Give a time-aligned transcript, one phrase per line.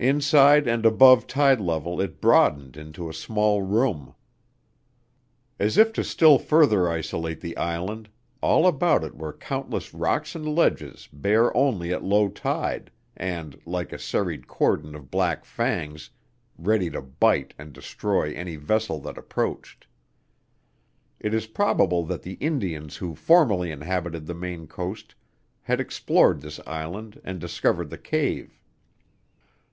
[0.00, 4.14] Inside and above tide level it broadened into a small room.
[5.58, 8.08] As if to still further isolate the island
[8.40, 13.92] all about it were countless rocks and ledges bare only at low tide and, like
[13.92, 16.08] a serried cordon of black fangs,
[16.56, 19.86] ready to bite and destroy any vessel that approached.
[21.18, 25.14] It is probable that the Indians who formerly inhabited the Maine coast
[25.60, 28.56] had explored this island and discovered the cave.